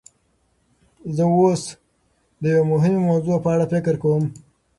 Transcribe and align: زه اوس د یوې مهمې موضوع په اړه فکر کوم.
زه 1.15 1.23
اوس 1.35 1.63
د 2.41 2.43
یوې 2.53 2.65
مهمې 2.71 2.99
موضوع 3.09 3.37
په 3.43 3.49
اړه 3.53 3.65
فکر 3.73 3.93
کوم. 4.03 4.25